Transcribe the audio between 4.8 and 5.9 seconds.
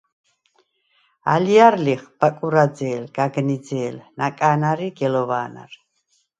ი გელოვა̄ნარ.